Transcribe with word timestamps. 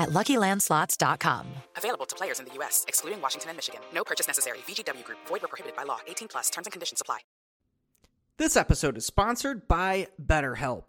at 0.00 0.10
luckylandslots.com. 0.10 1.46
Available 1.76 2.06
to 2.06 2.16
players 2.16 2.40
in 2.40 2.46
the 2.46 2.54
U.S., 2.54 2.84
excluding 2.88 3.20
Washington 3.20 3.50
and 3.50 3.56
Michigan. 3.56 3.80
No 3.94 4.02
purchase 4.02 4.26
necessary. 4.26 4.58
VGW 4.66 5.04
Group, 5.04 5.18
void 5.28 5.42
were 5.42 5.48
prohibited 5.48 5.76
by 5.76 5.84
law. 5.84 5.98
18 6.08 6.28
plus 6.28 6.50
terms 6.50 6.66
and 6.66 6.72
conditions 6.72 7.00
apply. 7.00 7.18
This 8.38 8.56
episode 8.56 8.96
is 8.96 9.04
sponsored 9.04 9.68
by 9.68 10.06
BetterHelp. 10.20 10.88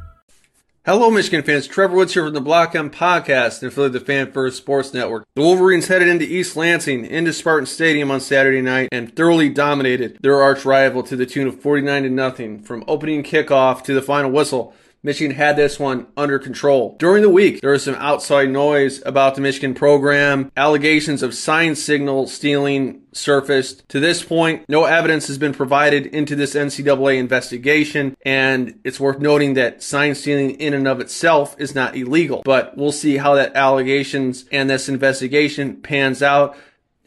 Hello, 0.83 1.11
Michigan 1.11 1.43
fans. 1.43 1.67
Trevor 1.67 1.95
Woods 1.95 2.15
here 2.15 2.25
from 2.25 2.33
the 2.33 2.41
Block 2.41 2.73
M 2.73 2.89
podcast 2.89 3.61
and 3.61 3.71
affiliate 3.71 3.93
of 3.95 4.01
the 4.01 4.05
Fan 4.07 4.31
First 4.31 4.57
Sports 4.57 4.95
Network. 4.95 5.27
The 5.35 5.43
Wolverines 5.43 5.89
headed 5.89 6.07
into 6.07 6.25
East 6.25 6.55
Lansing, 6.55 7.05
into 7.05 7.33
Spartan 7.33 7.67
Stadium 7.67 8.09
on 8.09 8.19
Saturday 8.19 8.63
night, 8.63 8.89
and 8.91 9.15
thoroughly 9.15 9.47
dominated 9.47 10.17
their 10.21 10.41
arch 10.41 10.65
rival 10.65 11.03
to 11.03 11.15
the 11.15 11.27
tune 11.27 11.47
of 11.47 11.61
49 11.61 12.01
to 12.01 12.09
nothing 12.09 12.63
from 12.63 12.83
opening 12.87 13.21
kickoff 13.21 13.83
to 13.83 13.93
the 13.93 14.01
final 14.01 14.31
whistle. 14.31 14.73
Michigan 15.03 15.35
had 15.35 15.55
this 15.55 15.79
one 15.79 16.05
under 16.15 16.37
control. 16.37 16.95
During 16.99 17.23
the 17.23 17.29
week, 17.29 17.61
there 17.61 17.71
was 17.71 17.83
some 17.83 17.95
outside 17.95 18.51
noise 18.51 19.01
about 19.03 19.33
the 19.33 19.41
Michigan 19.41 19.73
program. 19.73 20.51
Allegations 20.55 21.23
of 21.23 21.33
sign 21.33 21.75
signal 21.75 22.27
stealing 22.27 23.01
surfaced. 23.11 23.89
To 23.89 23.99
this 23.99 24.23
point, 24.23 24.63
no 24.69 24.83
evidence 24.85 25.25
has 25.25 25.39
been 25.39 25.53
provided 25.53 26.05
into 26.05 26.35
this 26.35 26.53
NCAA 26.53 27.17
investigation, 27.17 28.15
and 28.23 28.79
it's 28.83 28.99
worth 28.99 29.19
noting 29.19 29.55
that 29.55 29.81
sign 29.81 30.13
stealing 30.13 30.51
in 30.51 30.75
and 30.75 30.87
of 30.87 30.99
itself 30.99 31.55
is 31.57 31.73
not 31.73 31.95
illegal. 31.95 32.43
But 32.45 32.77
we'll 32.77 32.91
see 32.91 33.17
how 33.17 33.33
that 33.33 33.55
allegations 33.55 34.45
and 34.51 34.69
this 34.69 34.87
investigation 34.87 35.81
pans 35.81 36.21
out. 36.21 36.55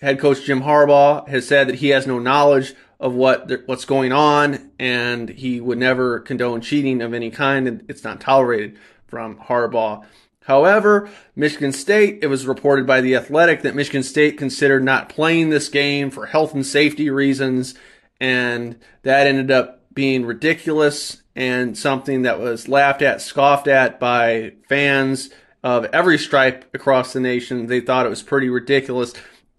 Head 0.01 0.19
coach 0.19 0.43
Jim 0.43 0.63
Harbaugh 0.63 1.29
has 1.29 1.47
said 1.47 1.69
that 1.69 1.77
he 1.77 1.91
has 1.91 2.09
no 2.09 2.19
knowledge 2.19 2.75
of 3.05 3.13
what 3.13 3.53
what's 3.67 3.85
going 3.85 4.13
on, 4.13 4.71
and 4.79 5.29
he 5.29 5.61
would 5.61 5.77
never 5.77 6.21
condone 6.21 6.63
cheating 6.63 7.03
of 7.03 7.13
any 7.13 7.31
kind, 7.31 7.69
and 7.69 7.85
it's 7.87 8.03
not 8.03 8.19
tolerated 8.19 8.79
from 9.07 9.37
Harbaugh. 9.37 10.03
However, 10.47 11.11
Michigan 11.37 11.73
State, 11.73 12.21
it 12.23 12.29
was 12.29 12.47
reported 12.47 12.87
by 12.87 13.03
The 13.03 13.15
Athletic 13.15 13.61
that 13.61 13.75
Michigan 13.75 14.03
State 14.03 14.39
considered 14.39 14.83
not 14.83 15.11
playing 15.11 15.51
this 15.51 15.69
game 15.69 16.11
for 16.11 16.27
health 16.27 16.55
and 16.55 16.65
safety 16.65 17.11
reasons, 17.11 17.75
and 18.21 18.81
that 19.03 19.27
ended 19.27 19.51
up 19.51 19.83
being 19.93 20.25
ridiculous 20.25 21.23
and 21.37 21.77
something 21.77 22.23
that 22.23 22.41
was 22.41 22.69
laughed 22.69 23.03
at, 23.03 23.21
scoffed 23.21 23.69
at 23.69 24.01
by 24.01 24.53
fans 24.67 25.29
of 25.63 25.85
every 25.87 26.17
stripe 26.17 26.75
across 26.75 27.13
the 27.13 27.21
nation. 27.21 27.67
They 27.67 27.81
thought 27.81 28.07
it 28.07 28.11
was 28.11 28.23
pretty 28.23 28.49
ridiculous 28.49 29.13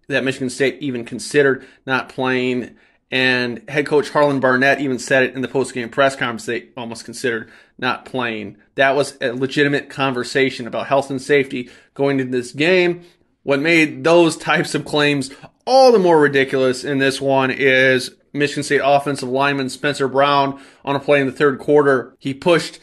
that 0.07 0.23
Michigan 0.23 0.49
State 0.49 0.81
even 0.81 1.05
considered 1.05 1.65
not 1.85 2.09
playing 2.09 2.75
and 3.11 3.67
head 3.69 3.85
coach 3.85 4.09
Harlon 4.09 4.39
Barnett 4.39 4.81
even 4.81 4.99
said 4.99 5.23
it 5.23 5.35
in 5.35 5.41
the 5.41 5.47
post-game 5.47 5.89
press 5.89 6.15
conference. 6.15 6.45
They 6.45 6.69
almost 6.75 7.05
considered 7.05 7.51
not 7.77 8.05
playing. 8.05 8.57
That 8.75 8.95
was 8.95 9.17
a 9.21 9.31
legitimate 9.31 9.89
conversation 9.89 10.67
about 10.67 10.87
health 10.87 11.09
and 11.09 11.21
safety 11.21 11.69
going 11.93 12.19
into 12.19 12.31
this 12.31 12.51
game. 12.51 13.03
What 13.43 13.59
made 13.59 14.03
those 14.03 14.37
types 14.37 14.73
of 14.73 14.85
claims 14.85 15.31
all 15.65 15.91
the 15.91 15.99
more 15.99 16.19
ridiculous 16.19 16.83
in 16.83 16.97
this 16.97 17.21
one 17.21 17.51
is 17.51 18.15
Michigan 18.33 18.63
State 18.63 18.81
offensive 18.83 19.29
lineman 19.29 19.69
Spencer 19.69 20.07
Brown 20.07 20.59
on 20.83 20.95
a 20.95 20.99
play 20.99 21.21
in 21.21 21.27
the 21.27 21.31
third 21.31 21.59
quarter. 21.59 22.15
He 22.19 22.33
pushed 22.33 22.79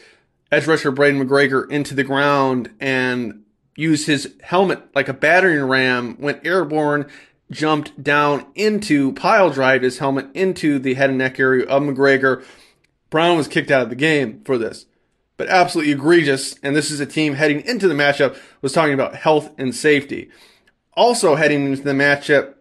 edge 0.51 0.67
rusher 0.67 0.91
Braiden 0.91 1.21
McGregor 1.21 1.69
into 1.69 1.93
the 1.95 2.03
ground 2.03 2.71
and 2.79 3.43
used 3.75 4.07
his 4.07 4.35
helmet 4.41 4.83
like 4.95 5.09
a 5.09 5.13
battering 5.13 5.63
ram, 5.63 6.15
went 6.19 6.45
airborne, 6.45 7.09
jumped 7.51 8.01
down 8.01 8.45
into 8.55 9.13
pile 9.13 9.49
drive 9.49 9.81
his 9.81 9.99
helmet 9.99 10.27
into 10.33 10.79
the 10.79 10.95
head 10.95 11.09
and 11.09 11.19
neck 11.19 11.39
area 11.39 11.65
of 11.65 11.83
McGregor. 11.83 12.43
Brown 13.09 13.37
was 13.37 13.47
kicked 13.47 13.71
out 13.71 13.83
of 13.83 13.89
the 13.89 13.95
game 13.95 14.41
for 14.43 14.57
this. 14.57 14.85
But 15.37 15.49
absolutely 15.49 15.93
egregious. 15.93 16.55
And 16.63 16.75
this 16.75 16.91
is 16.91 16.99
a 16.99 17.05
team 17.05 17.33
heading 17.35 17.61
into 17.61 17.87
the 17.87 17.93
matchup 17.93 18.37
was 18.61 18.73
talking 18.73 18.93
about 18.93 19.15
health 19.15 19.51
and 19.57 19.73
safety. 19.73 20.29
Also 20.93 21.35
heading 21.35 21.65
into 21.65 21.83
the 21.83 21.91
matchup, 21.91 22.53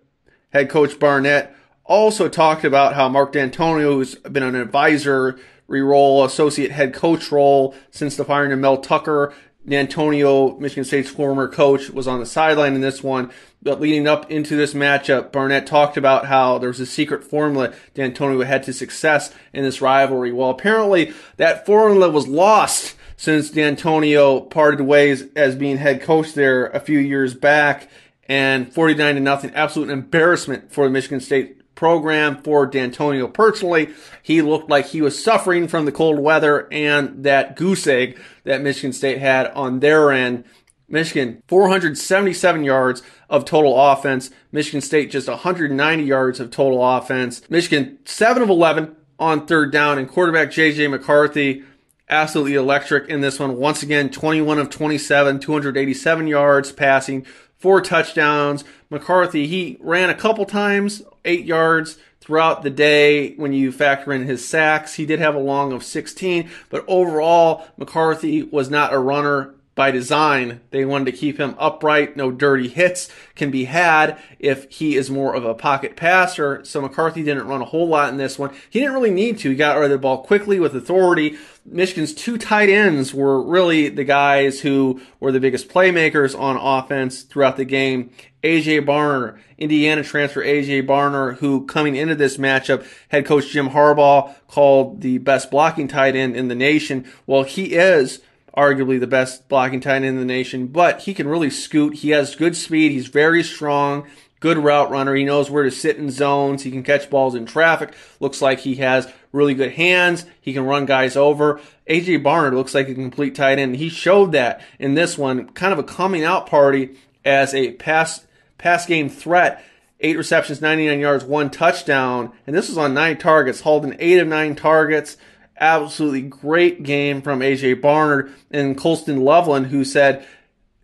head 0.53 0.71
coach 0.71 0.99
Barnett 0.99 1.55
also 1.85 2.29
talked 2.29 2.65
about 2.65 2.95
how 2.95 3.09
Mark 3.09 3.33
Dantonio, 3.33 3.95
who's 3.95 4.15
been 4.17 4.43
an 4.43 4.55
advisor 4.55 5.39
role, 5.69 6.25
associate 6.25 6.71
head 6.71 6.93
coach 6.93 7.33
role 7.33 7.75
since 7.91 8.17
the 8.17 8.25
firing 8.25 8.53
of 8.53 8.59
Mel 8.59 8.79
Tucker, 8.79 9.35
Dantonio, 9.67 10.59
Michigan 10.59 10.85
State's 10.85 11.11
former 11.11 11.47
coach, 11.47 11.91
was 11.91 12.09
on 12.09 12.19
the 12.19 12.27
sideline 12.27 12.75
in 12.75 12.81
this 12.81 13.03
one. 13.03 13.31
But 13.63 13.81
leading 13.81 14.09
up 14.09 14.31
into 14.31 14.57
this 14.57 14.75
matchup, 14.75 15.31
Barnett 15.31 15.67
talked 15.67 15.97
about 15.97 16.27
how 16.27 16.59
there 16.59 16.69
was 16.69 16.81
a 16.81 16.87
secret 16.87 17.23
formula 17.23 17.73
Dantonio 17.95 18.45
had 18.45 18.65
to 18.65 18.73
success 18.73 19.33
in 19.53 19.63
this 19.63 19.81
rivalry. 19.81 20.33
Well, 20.33 20.51
apparently 20.51 21.13
that 21.37 21.65
formula 21.65 22.11
was 22.11 22.27
lost 22.27 22.97
since 23.17 23.53
Dantonio 23.53 24.51
parted 24.51 24.81
ways 24.81 25.25
as 25.37 25.55
being 25.55 25.77
head 25.77 26.03
coach 26.03 26.35
there 26.35 26.67
a 26.67 26.81
few 26.81 26.99
years 26.99 27.35
back. 27.35 27.89
And 28.29 28.73
49 28.73 29.17
to 29.17 29.21
nothing, 29.21 29.53
absolute 29.55 29.91
embarrassment 29.91 30.73
for 30.73 30.85
the 30.85 30.91
Michigan 30.91 31.21
State 31.21 31.62
program 31.83 32.41
for 32.41 32.65
Dantonio 32.71 33.27
personally. 33.35 33.93
He 34.23 34.41
looked 34.41 34.71
like 34.71 34.87
he 34.87 35.03
was 35.03 35.21
suffering 35.21 35.67
from 35.67 35.85
the 35.85 35.91
cold 35.91 36.21
weather 36.21 36.69
and 36.71 37.25
that 37.25 37.57
goose 37.57 37.89
egg 37.89 38.21
that 38.45 38.63
Michigan 38.63 38.93
State 38.93 39.19
had 39.19 39.49
on 39.49 39.81
their 39.81 40.13
end. 40.13 40.45
Michigan, 40.89 41.43
477 41.49 42.63
yards 42.63 43.03
of 43.29 43.45
total 43.45 43.77
offense. 43.77 44.31
Michigan 44.53 44.81
State, 44.81 45.11
just 45.11 45.27
190 45.27 46.05
yards 46.05 46.39
of 46.39 46.53
total 46.53 46.85
offense. 46.85 47.43
Michigan, 47.51 47.99
7 48.05 48.45
of 48.45 48.49
11 48.49 48.95
on 49.19 49.45
third 49.49 49.73
down, 49.73 49.99
and 49.99 50.09
quarterback 50.09 50.51
JJ 50.51 50.89
McCarthy, 50.89 51.65
absolutely 52.09 52.55
electric 52.55 53.09
in 53.09 53.23
this 53.23 53.41
one. 53.41 53.57
Once 53.57 53.83
again, 53.83 54.09
21 54.09 54.61
of 54.61 54.71
27, 54.71 55.41
287 55.41 56.27
yards 56.29 56.71
passing, 56.71 57.27
four 57.63 57.81
touchdowns. 57.81 58.65
McCarthy, 58.91 59.47
he 59.47 59.79
ran 59.81 60.11
a 60.11 60.15
couple 60.15 60.45
times, 60.45 61.03
eight 61.25 61.45
yards 61.45 61.97
throughout 62.21 62.63
the 62.63 62.71
day 62.71 63.35
when 63.37 63.53
you 63.53 63.71
factor 63.71 64.13
in 64.13 64.25
his 64.25 64.47
sacks. 64.47 64.95
He 64.95 65.07
did 65.07 65.21
have 65.21 65.37
a 65.37 65.41
long 65.41 65.73
of 65.73 65.85
16, 65.85 66.51
but 66.71 66.85
overall, 66.89 67.65
McCarthy 67.77 68.43
was 68.43 68.69
not 68.69 68.93
a 68.93 68.99
runner 68.99 69.55
by 69.75 69.91
design. 69.91 70.61
They 70.71 70.85
wanted 70.85 71.07
to 71.07 71.17
keep 71.17 71.39
him 71.39 71.55
upright. 71.59 72.17
No 72.17 72.31
dirty 72.31 72.69
hits 72.69 73.09
can 73.35 73.51
be 73.51 73.65
had 73.65 74.19
if 74.39 74.71
he 74.71 74.97
is 74.97 75.11
more 75.11 75.35
of 75.35 75.45
a 75.45 75.55
pocket 75.55 75.97
passer. 75.97 76.65
So 76.65 76.81
McCarthy 76.81 77.23
didn't 77.23 77.47
run 77.47 77.63
a 77.63 77.67
whole 77.67 77.89
lot 77.89 78.11
in 78.11 78.19
this 78.19 78.39
one. 78.39 78.55
He 78.69 78.81
didn't 78.81 78.95
really 78.95 79.11
need 79.11 79.39
to. 79.39 79.51
He 79.51 79.57
got 79.57 79.77
rid 79.77 79.87
of 79.87 79.91
the 79.91 79.99
ball 79.99 80.23
quickly 80.25 80.61
with 80.61 80.77
authority. 80.77 81.39
Michigan's 81.65 82.13
two 82.13 82.37
tight 82.37 82.69
ends 82.69 83.15
were 83.15 83.43
really 83.43 83.89
the 83.89 84.05
guys 84.05 84.61
who 84.61 85.01
were 85.21 85.33
the 85.33 85.41
biggest 85.41 85.69
playmakers 85.69 86.39
on 86.39 86.57
offense 86.57 87.23
throughout 87.23 87.57
the 87.57 87.65
game. 87.65 88.11
AJ 88.43 88.85
Barner, 88.85 89.39
Indiana 89.57 90.03
transfer 90.03 90.45
AJ 90.45 90.87
Barner, 90.87 91.37
who 91.39 91.65
coming 91.67 91.95
into 91.95 92.17
this 92.17 92.37
matchup, 92.37 92.85
head 93.09 93.25
coach 93.25 93.51
Jim 93.51 93.71
Harbaugh 93.71 94.35
called 94.49 95.01
the 95.01 95.19
best 95.19 95.51
blocking 95.51 95.87
tight 95.87 96.17
end 96.17 96.35
in 96.35 96.49
the 96.49 96.55
nation. 96.57 97.07
Well, 97.27 97.45
he 97.45 97.75
is 97.75 98.21
arguably 98.57 99.01
the 99.01 99.07
best 99.07 99.49
blocking 99.49 99.81
tight 99.81 99.97
end 99.97 100.05
in 100.05 100.19
the 100.19 100.25
nation, 100.25 100.67
but 100.67 101.03
he 101.03 101.15
can 101.15 101.29
really 101.29 101.51
scoot. 101.51 101.95
He 101.97 102.11
has 102.11 102.37
good 102.37 102.57
speed. 102.57 102.93
He's 102.93 103.09
very 103.09 103.43
strong, 103.43 104.07
good 104.41 104.59
route 104.59 104.91
runner. 104.91 105.15
He 105.15 105.25
knows 105.25 105.51
where 105.51 105.65
to 105.65 105.71
sit 105.71 105.97
in 105.97 106.11
zones. 106.11 106.63
He 106.63 106.71
can 106.71 106.83
catch 106.83 107.09
balls 107.09 107.35
in 107.35 107.47
traffic. 107.47 107.95
Looks 108.21 108.43
like 108.43 108.61
he 108.61 108.77
has 108.77 109.11
really 109.33 109.55
good 109.55 109.73
hands. 109.73 110.27
He 110.41 110.53
can 110.53 110.67
run 110.67 110.85
guys 110.85 111.17
over. 111.17 111.61
AJ 111.89 112.23
Barner 112.23 112.53
looks 112.53 112.75
like 112.75 112.89
a 112.89 112.95
complete 112.95 113.35
tight 113.35 113.59
end. 113.59 113.77
He 113.77 113.89
showed 113.89 114.33
that 114.33 114.61
in 114.79 114.95
this 114.95 115.17
one, 115.17 115.49
kind 115.51 115.73
of 115.73 115.79
a 115.79 115.85
coming 115.85 116.25
out 116.25 116.47
party 116.47 116.97
as 117.25 117.55
a 117.55 117.73
pass 117.73 118.27
pass 118.59 118.87
game 118.87 119.09
threat. 119.09 119.65
Eight 120.01 120.19
receptions, 120.19 120.61
99 120.61 120.99
yards, 120.99 121.25
one 121.25 121.49
touchdown, 121.49 122.33
and 122.45 122.57
this 122.57 122.69
was 122.69 122.77
on 122.77 122.93
nine 122.93 123.19
targets. 123.19 123.61
Holding 123.61 123.97
eight 124.01 124.19
of 124.19 124.27
nine 124.27 124.57
targets 124.57 125.17
absolutely 125.59 126.23
great 126.23 126.83
game 126.83 127.23
from 127.23 127.41
AJ 127.41 127.81
Barner 127.81 128.31
and 128.51 128.77
Colston 128.77 129.21
Loveland, 129.21 129.67
who 129.67 129.85
said, 129.85 130.27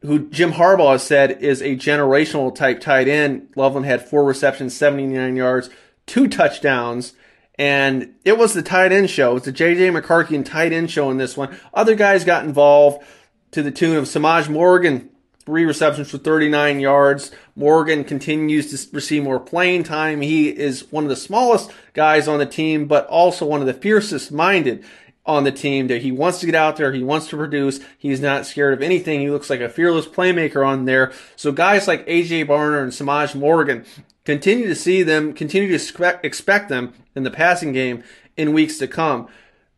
who 0.02 0.28
Jim 0.28 0.52
Harbaugh 0.52 0.92
has 0.92 1.02
said 1.02 1.42
is 1.42 1.60
a 1.60 1.76
generational 1.76 2.54
type 2.54 2.80
tight 2.80 3.08
end. 3.08 3.48
Loveland 3.56 3.86
had 3.86 4.06
four 4.06 4.24
receptions, 4.24 4.76
79 4.76 5.34
yards, 5.36 5.70
two 6.06 6.28
touchdowns, 6.28 7.14
and 7.58 8.14
it 8.24 8.38
was 8.38 8.54
the 8.54 8.62
tight 8.62 8.92
end 8.92 9.10
show. 9.10 9.32
It 9.32 9.34
was 9.34 9.42
the 9.44 9.52
JJ 9.52 9.92
McCarthy 9.92 10.36
and 10.36 10.46
tight 10.46 10.72
end 10.72 10.90
show 10.90 11.10
in 11.10 11.16
this 11.16 11.36
one. 11.36 11.58
Other 11.74 11.96
guys 11.96 12.24
got 12.24 12.44
involved 12.44 13.04
to 13.50 13.62
the 13.62 13.72
tune 13.72 13.96
of 13.96 14.04
Semaj 14.04 14.48
Morgan, 14.48 15.10
three 15.48 15.64
receptions 15.64 16.10
for 16.10 16.18
39 16.18 16.78
yards. 16.78 17.30
Morgan 17.56 18.04
continues 18.04 18.70
to 18.70 18.94
receive 18.94 19.22
more 19.22 19.40
playing 19.40 19.82
time. 19.82 20.20
He 20.20 20.50
is 20.50 20.92
one 20.92 21.04
of 21.04 21.08
the 21.08 21.16
smallest 21.16 21.70
guys 21.94 22.28
on 22.28 22.38
the 22.38 22.44
team, 22.44 22.86
but 22.86 23.06
also 23.06 23.46
one 23.46 23.62
of 23.62 23.66
the 23.66 23.72
fiercest 23.72 24.30
minded 24.30 24.84
on 25.24 25.44
the 25.44 25.50
team 25.50 25.86
that 25.86 26.02
he 26.02 26.12
wants 26.12 26.40
to 26.40 26.46
get 26.46 26.54
out 26.54 26.76
there. 26.76 26.92
He 26.92 27.02
wants 27.02 27.28
to 27.28 27.38
produce. 27.38 27.80
He's 27.96 28.20
not 28.20 28.44
scared 28.44 28.74
of 28.74 28.82
anything. 28.82 29.20
He 29.20 29.30
looks 29.30 29.48
like 29.48 29.60
a 29.60 29.70
fearless 29.70 30.06
playmaker 30.06 30.66
on 30.66 30.84
there. 30.84 31.12
So 31.34 31.50
guys 31.50 31.88
like 31.88 32.06
AJ 32.06 32.46
Barner 32.46 32.82
and 32.82 32.92
Semaj 32.92 33.34
Morgan 33.34 33.86
continue 34.26 34.66
to 34.66 34.74
see 34.74 35.02
them, 35.02 35.32
continue 35.32 35.68
to 35.68 35.74
expect, 35.76 36.26
expect 36.26 36.68
them 36.68 36.92
in 37.16 37.22
the 37.22 37.30
passing 37.30 37.72
game 37.72 38.04
in 38.36 38.52
weeks 38.52 38.76
to 38.76 38.86
come. 38.86 39.28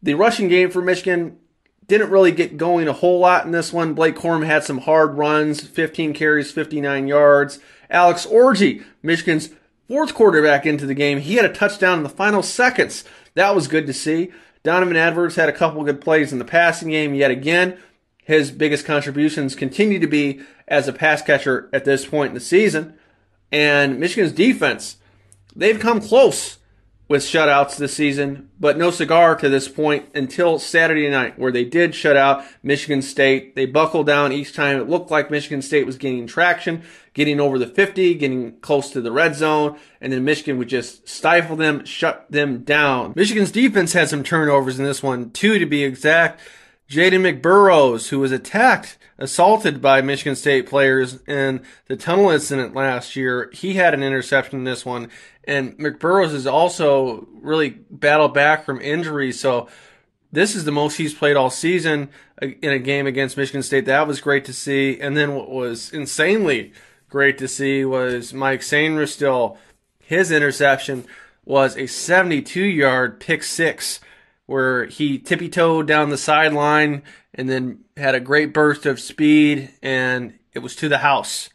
The 0.03 0.15
rushing 0.15 0.49
game 0.49 0.69
for 0.71 0.83
Michigan 0.83 1.39
didn't 1.91 2.11
really 2.11 2.31
get 2.31 2.57
going 2.57 2.87
a 2.87 2.93
whole 2.93 3.19
lot 3.19 3.45
in 3.45 3.51
this 3.51 3.73
one. 3.73 3.95
Blake 3.95 4.15
Corum 4.15 4.47
had 4.47 4.63
some 4.63 4.79
hard 4.79 5.19
runs, 5.19 5.61
15 5.61 6.15
carries, 6.15 6.53
59 6.53 7.09
yards. 7.09 7.59
Alex 7.91 8.25
Orji, 8.27 8.85
Michigan's 9.03 9.51
fourth 9.89 10.15
quarterback 10.15 10.65
into 10.65 10.87
the 10.87 10.95
game, 10.95 11.19
he 11.19 11.35
had 11.35 11.45
a 11.45 11.53
touchdown 11.53 11.99
in 11.99 12.05
the 12.05 12.09
final 12.09 12.45
seconds. 12.45 13.05
That 13.35 13.57
was 13.57 13.67
good 13.67 13.89
to 13.89 13.93
see. 13.93 14.31
Donovan 14.63 14.97
Edwards 14.97 15.35
had 15.35 15.49
a 15.49 15.53
couple 15.53 15.83
good 15.83 16.01
plays 16.01 16.33
in 16.33 16.39
the 16.39 16.45
passing 16.45 16.91
game 16.91 17.13
yet 17.13 17.33
again. 17.33 17.77
His 18.23 18.53
biggest 18.53 18.87
contributions 18.87 19.57
continue 19.57 19.99
to 19.99 20.07
be 20.07 20.43
as 20.69 20.87
a 20.87 20.93
pass 20.93 21.23
catcher 21.23 21.69
at 21.73 21.85
this 21.85 22.07
point 22.07 22.29
in 22.29 22.35
the 22.35 22.41
season. 22.41 22.95
And 23.51 23.99
Michigan's 23.99 24.31
defense, 24.33 24.99
they've 25.57 25.81
come 25.81 26.01
close 26.01 26.59
with 27.11 27.23
shutouts 27.23 27.77
this 27.77 27.93
season, 27.93 28.49
but 28.61 28.79
no 28.79 28.89
cigar 28.89 29.35
to 29.35 29.49
this 29.49 29.67
point 29.67 30.07
until 30.15 30.61
Saturday 30.61 31.11
night, 31.11 31.37
where 31.37 31.51
they 31.51 31.65
did 31.65 31.93
shut 31.93 32.17
out 32.17 32.45
Michigan 32.63 33.03
State. 33.03 33.57
They 33.57 33.67
buckled 33.67 34.07
down 34.07 34.31
each 34.31 34.55
time. 34.55 34.81
It 34.81 34.89
looked 34.89 35.11
like 35.11 35.29
Michigan 35.29 35.61
State 35.61 35.87
was 35.87 35.99
gaining 35.99 36.29
traction, 36.29 36.85
getting 37.13 37.41
over 37.41 37.59
the 37.59 37.67
50, 37.67 38.15
getting 38.15 38.61
close 38.61 38.91
to 38.93 39.01
the 39.01 39.11
red 39.11 39.35
zone, 39.35 39.77
and 40.01 40.13
then 40.13 40.25
Michigan 40.25 40.57
would 40.59 40.69
just 40.69 41.09
stifle 41.09 41.57
them, 41.57 41.85
shut 41.85 42.31
them 42.31 42.63
down. 42.63 43.13
Michigan's 43.17 43.51
defense 43.51 43.93
had 43.93 44.09
some 44.09 44.23
turnovers 44.23 44.79
in 44.79 44.85
this 44.85 45.03
one, 45.03 45.33
two 45.33 45.59
to 45.59 45.67
be 45.67 45.83
exact. 45.83 46.41
Ja'Den 46.91 47.41
McBurrows, 47.41 48.09
who 48.09 48.19
was 48.19 48.33
attacked, 48.33 48.99
assaulted 49.17 49.81
by 49.81 50.03
Michigan 50.03 50.35
State 50.35 50.67
players 50.67 51.21
in 51.29 51.63
the 51.87 51.97
tunnel 51.97 52.31
incident 52.31 52.75
last 52.75 53.15
year, 53.15 53.49
he 53.53 53.75
had 53.75 53.95
an 53.95 54.03
interception 54.03 54.59
in 54.59 54.65
this 54.65 54.85
one. 54.85 55.09
And 55.45 55.79
McBurrows 55.79 56.33
has 56.33 56.49
also 56.49 57.29
really 57.33 57.71
battled 57.91 58.35
back 58.35 58.65
from 58.65 58.81
injury. 58.81 59.31
So 59.31 59.69
this 60.33 60.57
is 60.57 60.65
the 60.65 60.73
most 60.73 60.97
he's 60.97 61.15
played 61.15 61.37
all 61.37 61.49
season 61.49 62.09
in 62.43 62.73
a 62.73 62.79
game 62.81 63.07
against 63.07 63.37
Michigan 63.37 63.63
State. 63.63 63.85
That 63.85 64.09
was 64.09 64.21
great 64.21 64.45
to 64.47 64.53
see. 64.53 64.99
And 64.99 65.17
then 65.17 65.37
what 65.37 65.49
was 65.49 65.93
insanely 65.93 66.73
great 67.09 67.39
to 67.39 67.47
see 67.47 67.85
was 67.85 68.35
Mike 68.35 68.63
Sainristil. 68.63 69.57
His 70.01 70.33
interception 70.33 71.05
was 71.45 71.77
a 71.77 71.87
72 71.87 72.61
yard 72.61 73.21
pick 73.21 73.45
six 73.45 74.01
where 74.51 74.87
he 74.87 75.17
tippy 75.17 75.49
toed 75.49 75.87
down 75.87 76.11
the 76.11 76.19
sideline 76.19 77.05
and 77.33 77.49
then 77.49 77.79
had 77.97 78.17
a 78.17 78.21
great 78.21 78.53
burst 78.53 78.85
of 78.85 78.99
speed 78.99 79.71
and 79.81 80.37
it 80.53 80.59
was 80.59 80.75
to 80.75 80.89
the 80.89 80.99
house. 80.99 81.51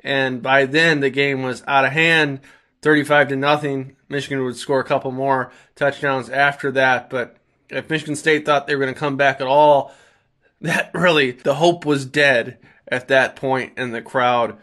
And 0.00 0.42
by 0.42 0.66
then 0.66 1.00
the 1.00 1.08
game 1.08 1.42
was 1.42 1.64
out 1.66 1.86
of 1.86 1.92
hand. 1.92 2.40
35 2.82 3.28
to 3.28 3.36
nothing. 3.36 3.96
Michigan 4.10 4.44
would 4.44 4.58
score 4.58 4.78
a 4.78 4.84
couple 4.84 5.10
more 5.10 5.52
touchdowns 5.74 6.28
after 6.28 6.70
that, 6.72 7.08
but 7.08 7.38
if 7.70 7.88
Michigan 7.88 8.14
State 8.14 8.44
thought 8.44 8.66
they 8.66 8.76
were 8.76 8.82
going 8.82 8.92
to 8.92 9.00
come 9.00 9.16
back 9.16 9.40
at 9.40 9.46
all, 9.46 9.94
that 10.60 10.90
really 10.92 11.30
the 11.30 11.54
hope 11.54 11.86
was 11.86 12.04
dead 12.04 12.58
at 12.86 13.08
that 13.08 13.36
point 13.36 13.72
and 13.78 13.94
the 13.94 14.02
crowd 14.02 14.58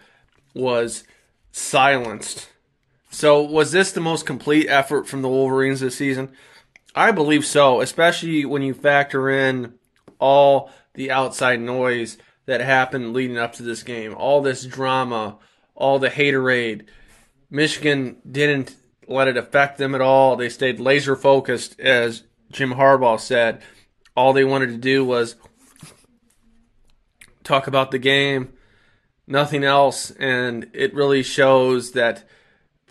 was 0.54 1.04
silenced 1.52 2.48
So, 3.10 3.42
was 3.42 3.72
this 3.72 3.92
the 3.92 4.02
most 4.02 4.28
complete 4.28 4.68
effort 4.70 5.08
from 5.08 5.24
the 5.24 5.30
Wolverines 5.30 5.80
this 5.80 5.96
season? 5.96 6.32
I 6.96 7.12
believe 7.12 7.46
so, 7.46 7.82
especially 7.82 8.46
when 8.46 8.62
you 8.62 8.74
factor 8.74 9.30
in 9.30 9.76
all 10.20 10.70
the 10.94 11.10
outside 11.12 11.62
noise 11.62 12.18
that 12.46 12.62
happened 12.62 13.14
leading 13.14 13.38
up 13.38 13.54
to 13.54 13.64
this 13.64 13.84
game, 13.84 14.14
all 14.18 14.42
this 14.42 14.66
drama, 14.66 15.38
all 15.76 16.00
the 16.00 16.10
haterade. 16.10 16.86
Michigan 17.50 18.18
didn't 18.30 18.76
let 19.08 19.28
it 19.28 19.38
affect 19.38 19.78
them 19.78 19.96
at 19.96 20.02
all. 20.02 20.36
They 20.36 20.50
stayed 20.50 20.80
laser 20.80 21.16
focused, 21.16 21.80
as 21.80 22.24
Jim 22.52 22.74
Harbaugh 22.74 23.20
said. 23.20 23.62
All 24.16 24.34
they 24.34 24.44
wanted 24.44 24.68
to 24.68 24.78
do 24.78 25.06
was 25.06 25.36
talk 27.44 27.68
about 27.68 27.92
the 27.92 28.00
game, 28.00 28.54
nothing 29.26 29.64
else, 29.64 30.12
and 30.12 30.70
it 30.74 30.94
really 30.94 31.24
shows 31.24 31.94
that 31.94 32.24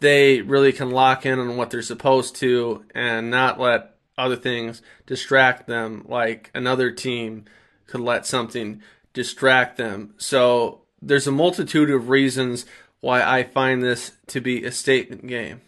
they 0.01 0.41
really 0.43 0.73
can 0.73 0.91
lock 0.91 1.25
in 1.27 1.39
on 1.39 1.57
what 1.57 1.71
they're 1.71 1.83
supposed 1.83 2.37
to 2.37 2.85
and 2.95 3.31
not 3.31 3.61
let 3.61 3.97
other 4.17 4.37
things 4.37 4.83
distract 5.07 5.67
them 5.67 6.05
like 6.09 6.51
another 6.55 6.91
team 6.91 7.45
could 7.87 8.01
let 8.01 8.27
something 8.27 8.83
distract 9.13 9.77
them. 9.77 10.15
So 10.19 10.83
there's 11.01 11.27
a 11.27 11.33
multitude 11.33 11.91
of 11.91 12.09
reasons 12.09 12.67
why 13.01 13.23
I 13.23 13.43
find 13.45 13.83
this 13.83 14.13
to 14.29 14.41
be 14.41 14.65
a 14.65 14.73
statement 14.73 15.27
game. 15.27 15.63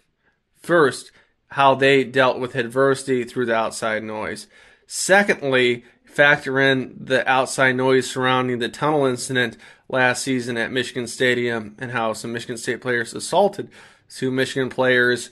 First, 0.56 1.10
how 1.48 1.74
they 1.74 2.04
dealt 2.04 2.38
with 2.38 2.54
adversity 2.54 3.24
through 3.24 3.46
the 3.46 3.54
outside 3.54 4.02
noise. 4.02 4.46
Secondly, 4.86 5.84
factor 6.04 6.60
in 6.60 6.94
the 6.98 7.28
outside 7.28 7.76
noise 7.76 8.10
surrounding 8.10 8.58
the 8.58 8.68
tunnel 8.68 9.06
incident 9.06 9.56
last 9.88 10.22
season 10.22 10.56
at 10.56 10.72
Michigan 10.72 11.06
Stadium 11.06 11.74
and 11.78 11.90
how 11.90 12.12
some 12.12 12.32
Michigan 12.32 12.56
State 12.56 12.80
players 12.80 13.14
assaulted 13.14 13.70
two 14.16 14.30
Michigan 14.30 14.68
players. 14.68 15.30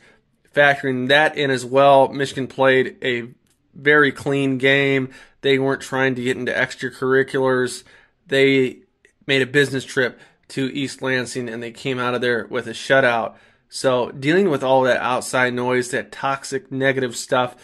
Factoring 0.55 1.09
that 1.09 1.37
in 1.37 1.51
as 1.51 1.65
well, 1.65 2.09
Michigan 2.09 2.47
played 2.47 2.97
a 3.03 3.29
very 3.75 4.13
clean 4.13 4.59
game. 4.59 5.11
They 5.43 5.59
weren't 5.59 5.83
trying 5.83 6.15
to 6.17 6.23
get 6.23 6.37
into 6.37 6.53
extracurriculars. 6.53 7.85
They 8.27 8.81
made 9.27 9.43
a 9.43 9.47
business 9.47 9.85
trip 9.85 10.21
to 10.49 10.73
East 10.75 11.03
Lansing 11.03 11.49
and 11.49 11.63
they 11.63 11.71
came 11.71 11.99
out 11.99 12.15
of 12.15 12.21
there 12.21 12.47
with 12.51 12.67
a 12.67 12.73
shutout. 12.73 13.37
So 13.69 14.11
dealing 14.11 14.51
with 14.51 14.65
all 14.65 14.83
that 14.83 15.01
outside 15.01 15.55
noise, 15.55 15.91
that 15.91 16.11
toxic 16.11 16.73
negative 16.73 17.17
stuff 17.17 17.55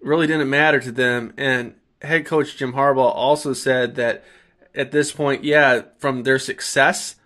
really 0.00 0.26
didn't 0.26 0.48
matter 0.50 0.78
to 0.80 0.92
them. 0.92 1.34
And 1.36 1.74
head 2.00 2.24
coach 2.24 2.56
Jim 2.56 2.74
Harbaugh 2.74 3.12
also 3.14 3.52
said 3.52 3.96
that 3.96 4.24
at 4.74 4.92
this 4.92 5.12
point, 5.12 5.44
yeah, 5.44 5.82
from 5.98 6.22
their 6.22 6.38
success, 6.38 7.16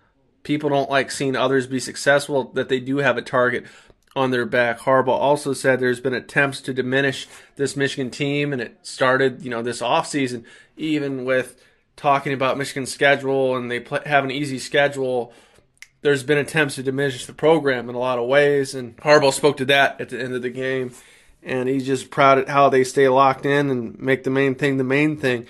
people 0.47 0.69
don't 0.69 0.89
like 0.89 1.11
seeing 1.11 1.35
others 1.35 1.67
be 1.67 1.79
successful, 1.79 2.45
that 2.53 2.69
they 2.69 2.79
do 2.79 2.99
have 2.99 3.17
a 3.17 3.21
target 3.21 3.65
on 4.15 4.31
their 4.31 4.45
back. 4.45 4.79
Harbaugh 4.79 5.09
also 5.09 5.51
said 5.51 5.81
there's 5.81 5.99
been 5.99 6.13
attempts 6.13 6.61
to 6.61 6.73
diminish 6.73 7.27
this 7.57 7.75
Michigan 7.75 8.09
team, 8.09 8.53
and 8.53 8.61
it 8.61 8.77
started, 8.81 9.43
you 9.43 9.49
know, 9.49 9.61
this 9.61 9.81
offseason, 9.81 10.45
even 10.77 11.25
with 11.25 11.61
talking 11.97 12.31
about 12.31 12.57
Michigan's 12.57 12.93
schedule 12.93 13.57
and 13.57 13.69
they 13.69 13.81
play, 13.81 13.99
have 14.05 14.23
an 14.23 14.31
easy 14.31 14.57
schedule. 14.57 15.33
There's 16.01 16.23
been 16.23 16.37
attempts 16.37 16.75
to 16.75 16.83
diminish 16.83 17.25
the 17.25 17.33
program 17.33 17.89
in 17.89 17.95
a 17.95 17.99
lot 17.99 18.17
of 18.17 18.25
ways, 18.27 18.73
and 18.73 18.95
Harbaugh 18.97 19.33
spoke 19.33 19.57
to 19.57 19.65
that 19.65 19.99
at 19.99 20.09
the 20.09 20.21
end 20.21 20.33
of 20.33 20.43
the 20.43 20.49
game. 20.49 20.93
And 21.43 21.67
he's 21.67 21.85
just 21.85 22.09
proud 22.09 22.37
at 22.37 22.47
how 22.47 22.69
they 22.69 22.85
stay 22.85 23.09
locked 23.09 23.45
in 23.45 23.69
and 23.69 23.99
make 23.99 24.23
the 24.23 24.29
main 24.29 24.55
thing 24.55 24.77
the 24.77 24.85
main 24.85 25.17
thing, 25.17 25.45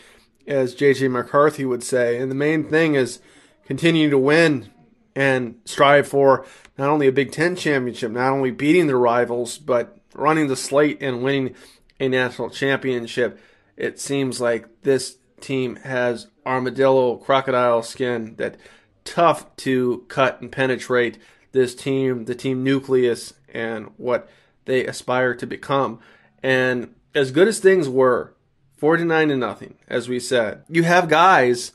as 0.47 0.73
JJ 0.73 1.11
McCarthy 1.11 1.65
would 1.65 1.83
say. 1.83 2.17
And 2.17 2.31
the 2.31 2.35
main 2.35 2.67
thing 2.67 2.95
is 2.95 3.19
continue 3.65 4.09
to 4.09 4.17
win 4.17 4.71
and 5.17 5.59
strive 5.65 6.07
for 6.07 6.45
not 6.77 6.89
only 6.89 7.07
a 7.07 7.11
Big 7.11 7.31
Ten 7.31 7.55
championship, 7.55 8.11
not 8.11 8.31
only 8.31 8.51
beating 8.51 8.85
their 8.85 8.99
rivals, 8.99 9.57
but 9.57 9.97
running 10.13 10.47
the 10.47 10.55
slate 10.55 11.01
and 11.01 11.23
winning 11.23 11.55
a 11.99 12.07
national 12.07 12.51
championship. 12.51 13.39
It 13.75 13.99
seems 13.99 14.39
like 14.39 14.67
this 14.83 15.17
team 15.41 15.77
has 15.77 16.27
armadillo 16.45 17.15
crocodile 17.17 17.81
skin 17.81 18.35
that 18.35 18.57
tough 19.05 19.55
to 19.55 20.05
cut 20.07 20.39
and 20.39 20.51
penetrate 20.51 21.17
this 21.51 21.73
team, 21.73 22.25
the 22.25 22.35
team 22.35 22.63
nucleus, 22.63 23.33
and 23.51 23.87
what 23.97 24.29
they 24.65 24.85
aspire 24.85 25.33
to 25.33 25.47
become. 25.47 25.99
And 26.43 26.93
as 27.15 27.31
good 27.31 27.47
as 27.47 27.57
things 27.57 27.89
were, 27.89 28.35
49 28.75 29.29
to 29.29 29.35
nothing, 29.35 29.77
as 29.87 30.07
we 30.07 30.19
said, 30.19 30.63
you 30.69 30.83
have 30.83 31.09
guys 31.09 31.71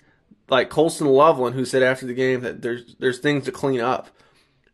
like 0.48 0.70
Colston 0.70 1.06
Loveland 1.06 1.54
who 1.54 1.64
said 1.64 1.82
after 1.82 2.06
the 2.06 2.14
game 2.14 2.40
that 2.40 2.62
there's 2.62 2.94
there's 2.98 3.18
things 3.18 3.44
to 3.44 3.52
clean 3.52 3.80
up. 3.80 4.08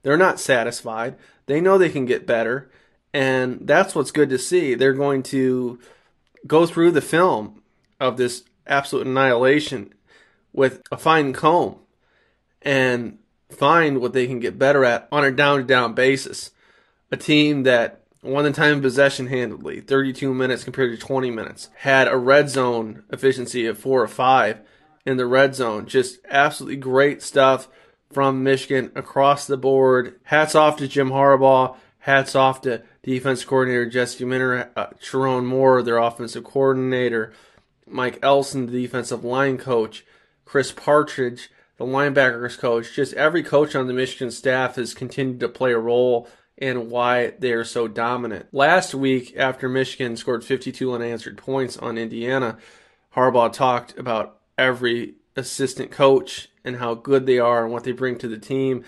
They're 0.02 0.16
not 0.16 0.40
satisfied. 0.40 1.16
They 1.46 1.60
know 1.60 1.78
they 1.78 1.88
can 1.88 2.06
get 2.06 2.26
better, 2.26 2.70
and 3.12 3.60
that's 3.62 3.94
what's 3.94 4.10
good 4.10 4.30
to 4.30 4.38
see. 4.38 4.74
They're 4.74 4.92
going 4.92 5.22
to 5.24 5.78
go 6.46 6.66
through 6.66 6.92
the 6.92 7.00
film 7.00 7.62
of 8.00 8.16
this 8.16 8.44
absolute 8.66 9.06
annihilation 9.06 9.94
with 10.52 10.82
a 10.90 10.96
fine 10.96 11.32
comb 11.32 11.78
and 12.62 13.18
find 13.50 14.00
what 14.00 14.12
they 14.12 14.26
can 14.26 14.40
get 14.40 14.58
better 14.58 14.84
at 14.84 15.08
on 15.10 15.24
a 15.24 15.30
down 15.30 15.58
to 15.58 15.64
down 15.64 15.94
basis. 15.94 16.50
A 17.10 17.16
team 17.16 17.62
that 17.62 18.02
won 18.22 18.44
the 18.44 18.52
time 18.52 18.76
of 18.76 18.82
possession 18.82 19.28
handily, 19.28 19.80
32 19.80 20.34
minutes 20.34 20.64
compared 20.64 20.98
to 20.98 21.06
20 21.06 21.30
minutes, 21.30 21.70
had 21.76 22.08
a 22.08 22.16
red 22.16 22.50
zone 22.50 23.04
efficiency 23.10 23.66
of 23.66 23.78
four 23.78 24.02
or 24.02 24.08
five 24.08 24.60
in 25.08 25.16
the 25.16 25.26
red 25.26 25.54
zone. 25.54 25.86
Just 25.86 26.18
absolutely 26.28 26.76
great 26.76 27.22
stuff 27.22 27.66
from 28.12 28.42
Michigan 28.42 28.92
across 28.94 29.46
the 29.46 29.56
board. 29.56 30.20
Hats 30.24 30.54
off 30.54 30.76
to 30.76 30.86
Jim 30.86 31.08
Harbaugh. 31.08 31.76
Hats 32.00 32.34
off 32.34 32.60
to 32.62 32.82
defense 33.02 33.42
coordinator 33.42 33.88
Jesse 33.88 34.26
Minter, 34.26 34.70
uh, 34.76 34.88
Sherrone 35.00 35.46
Moore, 35.46 35.82
their 35.82 35.96
offensive 35.96 36.44
coordinator, 36.44 37.32
Mike 37.86 38.18
Elston, 38.22 38.66
the 38.66 38.82
defensive 38.82 39.24
line 39.24 39.56
coach, 39.56 40.04
Chris 40.44 40.72
Partridge, 40.72 41.50
the 41.78 41.86
linebackers 41.86 42.58
coach. 42.58 42.94
Just 42.94 43.14
every 43.14 43.42
coach 43.42 43.74
on 43.74 43.86
the 43.86 43.94
Michigan 43.94 44.30
staff 44.30 44.76
has 44.76 44.92
continued 44.92 45.40
to 45.40 45.48
play 45.48 45.72
a 45.72 45.78
role 45.78 46.28
in 46.58 46.90
why 46.90 47.32
they 47.38 47.52
are 47.52 47.64
so 47.64 47.88
dominant. 47.88 48.46
Last 48.52 48.94
week, 48.94 49.34
after 49.38 49.70
Michigan 49.70 50.18
scored 50.18 50.44
52 50.44 50.92
unanswered 50.92 51.38
points 51.38 51.78
on 51.78 51.96
Indiana, 51.96 52.58
Harbaugh 53.16 53.52
talked 53.52 53.98
about 53.98 54.37
every 54.58 55.14
assistant 55.36 55.90
coach 55.90 56.48
and 56.64 56.76
how 56.76 56.94
good 56.94 57.24
they 57.24 57.38
are 57.38 57.64
and 57.64 57.72
what 57.72 57.84
they 57.84 57.92
bring 57.92 58.18
to 58.18 58.28
the 58.28 58.38
team. 58.38 58.84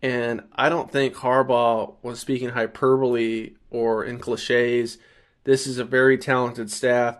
And 0.00 0.42
I 0.54 0.68
don't 0.68 0.92
think 0.92 1.14
Harbaugh 1.14 1.94
was 2.02 2.20
speaking 2.20 2.50
hyperbole 2.50 3.54
or 3.70 4.04
in 4.04 4.18
cliches. 4.18 4.98
This 5.44 5.66
is 5.66 5.78
a 5.78 5.84
very 5.84 6.18
talented 6.18 6.70
staff. 6.70 7.16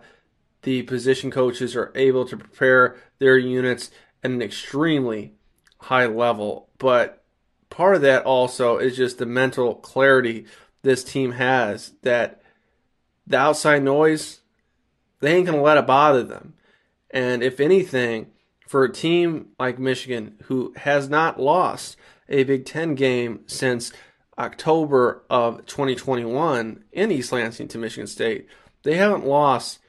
The 0.61 0.83
position 0.83 1.31
coaches 1.31 1.75
are 1.75 1.91
able 1.95 2.25
to 2.25 2.37
prepare 2.37 2.97
their 3.17 3.37
units 3.37 3.91
at 4.23 4.31
an 4.31 4.41
extremely 4.41 5.33
high 5.79 6.05
level. 6.05 6.69
But 6.77 7.23
part 7.69 7.95
of 7.95 8.01
that 8.03 8.23
also 8.23 8.77
is 8.77 8.95
just 8.95 9.17
the 9.17 9.25
mental 9.25 9.75
clarity 9.75 10.45
this 10.81 11.03
team 11.03 11.33
has 11.33 11.93
that 12.03 12.41
the 13.27 13.37
outside 13.37 13.83
noise, 13.83 14.39
they 15.19 15.35
ain't 15.35 15.45
going 15.45 15.57
to 15.57 15.63
let 15.63 15.77
it 15.77 15.85
bother 15.85 16.23
them. 16.23 16.53
And 17.11 17.43
if 17.43 17.59
anything, 17.59 18.27
for 18.67 18.83
a 18.83 18.93
team 18.93 19.47
like 19.59 19.79
Michigan 19.79 20.35
who 20.43 20.73
has 20.77 21.09
not 21.09 21.39
lost 21.39 21.97
a 22.27 22.43
Big 22.43 22.65
Ten 22.65 22.93
game 22.93 23.39
since 23.47 23.91
October 24.37 25.23
of 25.27 25.65
2021 25.65 26.83
in 26.91 27.11
East 27.11 27.31
Lansing 27.31 27.67
to 27.69 27.79
Michigan 27.79 28.05
State, 28.05 28.47
they 28.83 28.95
haven't 28.95 29.25
lost 29.25 29.79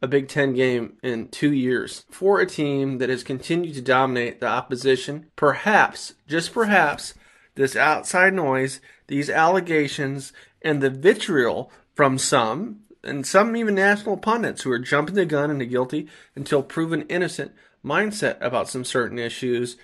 a 0.00 0.06
Big 0.06 0.28
Ten 0.28 0.54
game 0.54 0.98
in 1.02 1.28
two 1.28 1.52
years. 1.52 2.04
For 2.10 2.38
a 2.38 2.46
team 2.46 2.98
that 2.98 3.08
has 3.08 3.24
continued 3.24 3.74
to 3.74 3.82
dominate 3.82 4.38
the 4.38 4.46
opposition, 4.46 5.26
perhaps, 5.34 6.14
just 6.28 6.52
perhaps, 6.52 7.14
this 7.56 7.74
outside 7.74 8.34
noise, 8.34 8.80
these 9.08 9.28
allegations, 9.28 10.32
and 10.62 10.80
the 10.80 10.90
vitriol 10.90 11.72
from 11.94 12.18
some, 12.18 12.82
and 13.08 13.26
some 13.26 13.56
even 13.56 13.74
national 13.74 14.16
pundits 14.16 14.62
who 14.62 14.70
are 14.70 14.78
jumping 14.78 15.14
the 15.14 15.26
gun 15.26 15.50
into 15.50 15.66
guilty 15.66 16.08
until 16.36 16.62
proven 16.62 17.02
innocent 17.08 17.52
mindset 17.84 18.36
about 18.40 18.68
some 18.68 18.84
certain 18.84 19.18
issues, 19.18 19.76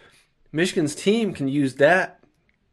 Michigan's 0.53 0.95
team 0.95 1.33
can 1.33 1.49
use 1.49 1.75
that 1.77 2.21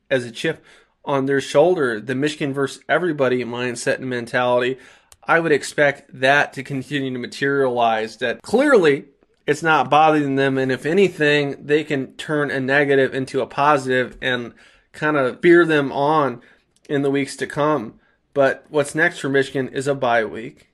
as 0.10 0.26
a 0.26 0.32
chip 0.32 0.64
on 1.04 1.26
their 1.26 1.42
shoulder. 1.42 2.00
The 2.00 2.16
Michigan 2.16 2.54
versus 2.54 2.84
everybody 2.88 3.44
mindset 3.44 3.96
and 3.96 4.10
mentality. 4.10 4.78
I 5.24 5.40
would 5.40 5.52
expect 5.52 6.20
that 6.20 6.54
to 6.54 6.64
continue 6.64 7.12
to 7.12 7.20
materialize. 7.20 8.18
That 8.18 8.42
clearly 8.42 9.06
it's 9.48 9.64
not 9.64 9.90
bothering 9.90 10.36
them, 10.36 10.58
and 10.58 10.72
if 10.72 10.86
anything, 10.86 11.66
they 11.66 11.84
can 11.84 12.14
turn 12.14 12.52
a 12.52 12.60
negative 12.60 13.14
into 13.14 13.42
a 13.42 13.48
positive 13.48 14.18
and 14.22 14.54
kind 14.92 15.18
of 15.18 15.42
fear 15.42 15.66
them 15.66 15.92
on 15.92 16.42
in 16.90 17.02
the 17.02 17.12
weeks 17.12 17.36
to 17.38 17.48
come. 17.48 18.00
But 18.34 18.66
what's 18.70 18.96
next 18.96 19.20
for 19.20 19.30
Michigan 19.30 19.68
is 19.70 19.88
a 19.88 19.96
bye 19.96 20.26
week. 20.26 20.70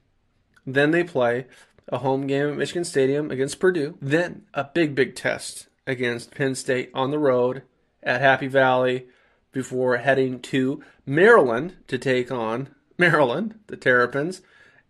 Then 0.66 0.92
they 0.92 1.04
play 1.04 1.46
a 1.90 2.00
home 2.00 2.28
game 2.28 2.50
at 2.50 2.58
Michigan 2.58 2.84
Stadium 2.84 3.32
against 3.32 3.60
Purdue, 3.60 3.98
then 4.02 4.44
a 4.54 4.66
big, 4.66 4.94
big 4.94 5.16
test 5.16 5.68
against 5.86 6.32
Penn 6.32 6.54
State 6.56 6.92
on 6.94 7.12
the 7.12 7.20
road 7.20 7.64
at 8.04 8.22
Happy 8.22 8.48
Valley. 8.48 9.08
before 9.54 9.98
heading 9.98 10.40
to 10.40 10.84
Maryland 11.06 11.78
to 11.88 11.98
take 11.98 12.32
on 12.32 12.70
Maryland, 12.98 13.58
the 13.68 13.78
Terrapins. 13.78 14.42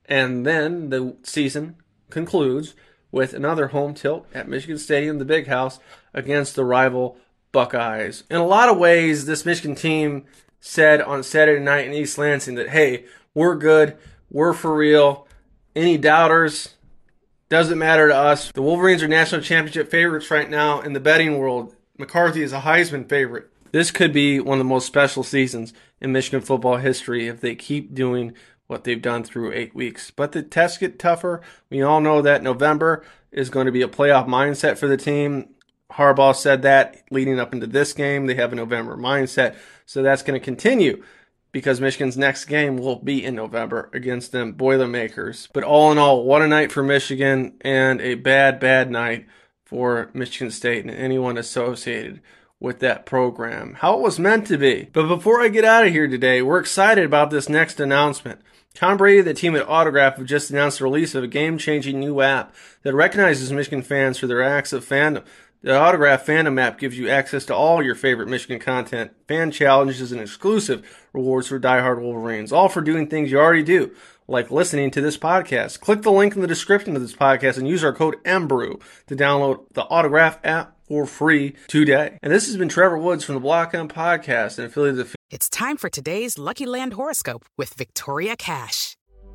And 0.06 0.46
then 0.46 0.90
the 0.90 1.16
season 1.24 1.76
concludes 2.10 2.74
with 3.12 3.34
another 3.34 3.68
home 3.68 3.94
tilt 3.94 4.26
at 4.34 4.50
Michigan 4.50 4.78
Stadium, 4.78 5.20
the 5.20 5.26
big 5.26 5.48
house, 5.48 5.80
against 6.14 6.56
the 6.56 6.66
rival 6.66 7.18
Buckeyes. 7.52 8.24
In 8.30 8.38
a 8.38 8.46
lot 8.46 8.70
of 8.70 8.78
ways, 8.78 9.26
this 9.26 9.46
Michigan 9.46 9.76
team 9.76 10.26
said 10.60 11.02
on 11.02 11.24
Saturday 11.24 11.64
night 11.64 11.88
in 11.88 11.94
East 11.94 12.18
Lansing 12.18 12.56
that, 12.56 12.70
hey, 12.70 13.06
we're 13.34 13.56
good, 13.56 13.98
we're 14.30 14.54
for 14.54 14.76
real. 14.76 15.28
Any 15.76 15.98
doubters, 15.98 16.76
doesn't 17.50 17.78
matter 17.78 18.10
to 18.10 18.16
us. 18.16 18.52
The 18.52 18.62
Wolverines 18.62 19.02
are 19.04 19.08
national 19.08 19.42
championship 19.42 19.90
favorites 19.90 20.30
right 20.30 20.50
now 20.50 20.82
in 20.82 20.94
the 20.94 21.00
betting 21.00 21.38
world. 21.38 21.76
McCarthy 21.98 22.42
is 22.42 22.54
a 22.54 22.62
Heisman 22.62 23.08
favorite. 23.08 23.50
This 23.72 23.92
could 23.92 24.12
be 24.12 24.40
one 24.40 24.60
of 24.60 24.66
the 24.66 24.70
most 24.70 24.88
special 24.88 25.24
seasons 25.24 25.74
in 26.02 26.12
Michigan 26.12 26.42
football 26.42 26.78
history 26.78 27.28
if 27.28 27.42
they 27.42 27.56
keep 27.56 27.94
doing 27.94 28.34
what 28.68 28.84
they've 28.84 29.02
done 29.02 29.24
through 29.24 29.54
eight 29.54 29.74
weeks. 29.74 30.12
But 30.12 30.34
the 30.34 30.44
tests 30.44 30.78
get 30.78 31.00
tougher. 31.00 31.42
We 31.70 31.82
all 31.82 32.02
know 32.02 32.22
that 32.22 32.44
November 32.44 33.06
is 33.32 33.50
going 33.50 33.66
to 33.66 33.72
be 33.72 33.82
a 33.82 33.88
playoff 33.88 34.28
mindset 34.28 34.78
for 34.78 34.88
the 34.88 34.98
team. 34.98 35.50
Harbaugh 35.92 36.36
said 36.36 36.64
that 36.64 37.02
leading 37.12 37.40
up 37.40 37.54
into 37.54 37.68
this 37.68 37.94
game. 37.94 38.26
They 38.26 38.36
have 38.36 38.52
a 38.52 38.58
November 38.58 38.98
mindset. 38.98 39.56
So 39.88 40.04
that's 40.04 40.22
going 40.22 40.40
to 40.40 40.44
continue 40.44 41.04
because 41.54 41.82
Michigan's 41.82 42.18
next 42.18 42.46
game 42.46 42.78
will 42.78 42.98
be 42.98 43.24
in 43.24 43.34
November 43.34 43.90
against 43.94 44.34
them 44.34 44.52
Boilermakers. 44.52 45.48
But 45.54 45.64
all 45.64 45.92
in 45.92 45.98
all, 45.98 46.26
what 46.26 46.42
a 46.42 46.48
night 46.48 46.72
for 46.72 46.84
Michigan 46.84 47.54
and 47.62 48.02
a 48.02 48.16
bad, 48.16 48.60
bad 48.60 48.92
night 48.92 49.26
for 49.64 50.12
Michigan 50.14 50.52
State 50.52 50.86
and 50.86 50.94
anyone 50.94 51.38
associated 51.38 52.22
with 52.60 52.80
that 52.80 53.06
program. 53.06 53.76
How 53.76 53.98
it 53.98 54.02
was 54.02 54.20
meant 54.20 54.46
to 54.48 54.58
be. 54.58 54.90
But 54.92 55.08
before 55.08 55.42
I 55.42 55.48
get 55.48 55.64
out 55.64 55.88
of 55.88 55.94
here 55.94 56.08
today, 56.08 56.42
we're 56.42 56.60
excited 56.60 57.06
about 57.06 57.30
this 57.30 57.48
next 57.48 57.80
announcement. 57.80 58.42
Tom 58.74 58.98
Brady, 58.98 59.22
the 59.22 59.34
team 59.34 59.56
at 59.56 59.68
Autograph, 59.68 60.18
have 60.18 60.26
just 60.26 60.52
announced 60.52 60.80
the 60.80 60.84
release 60.84 61.16
of 61.16 61.24
a 61.24 61.28
game-changing 61.28 62.00
new 62.00 62.22
app 62.22 62.54
that 62.84 62.94
recognizes 62.94 63.52
Michigan 63.52 63.82
fans 63.82 64.20
for 64.20 64.28
their 64.28 64.44
acts 64.44 64.74
of 64.74 64.86
fandom. 64.86 65.24
The 65.64 65.76
Autograph 65.76 66.24
Fandom 66.24 66.62
app 66.62 66.78
gives 66.78 67.00
you 67.00 67.10
access 67.10 67.44
to 67.46 67.56
all 67.56 67.82
your 67.82 67.96
favorite 67.96 68.28
Michigan 68.28 68.60
content, 68.60 69.12
fan 69.28 69.50
challenges, 69.50 70.12
and 70.12 70.22
exclusive 70.22 70.88
rewards 71.14 71.48
for 71.48 71.60
diehard 71.60 72.00
Wolverines, 72.00 72.52
all 72.52 72.70
for 72.70 72.82
doing 72.82 73.08
things 73.08 73.32
you 73.32 73.40
already 73.40 73.64
do, 73.64 73.92
like 74.28 74.52
listening 74.52 74.92
to 74.92 75.02
this 75.02 75.18
podcast. 75.18 75.80
Click 75.80 76.04
the 76.04 76.12
link 76.12 76.36
in 76.36 76.42
the 76.42 76.48
description 76.48 76.96
of 76.96 77.02
this 77.02 77.16
podcast 77.16 77.58
and 77.58 77.68
use 77.68 77.84
our 77.84 77.92
code 77.92 78.24
MBREW 78.24 78.80
to 79.08 79.16
download 79.16 79.66
the 79.74 79.84
Autograph 79.86 80.40
app 80.44 80.78
for 80.88 81.08
free 81.08 81.56
today. 81.68 82.20
And 82.22 82.32
this 82.32 82.46
has 82.46 82.56
been 82.56 82.70
Trevor 82.70 83.00
Woods 83.00 83.24
from 83.24 83.34
the 83.34 83.42
Block 83.42 83.74
M 83.74 83.88
Podcast 83.88 84.60
and 84.60 84.68
affiliate 84.68 85.00
of 85.00 85.10
the 85.10 85.16
It's 85.32 85.50
time 85.50 85.78
for 85.78 85.90
today's 85.90 86.38
Lucky 86.38 86.68
Land 86.68 86.94
horoscope 86.94 87.46
with 87.58 87.74
Victoria 87.74 88.36
Cash. 88.36 88.96